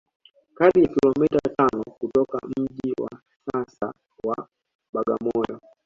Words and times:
Kadri 0.53 0.83
ya 0.83 0.87
kilomita 0.87 1.39
tano 1.57 1.83
kutoka 1.83 2.39
mji 2.57 2.93
wa 3.01 3.09
sasa 3.51 3.93
wa 4.23 4.47
Bagamoyo 4.93 5.59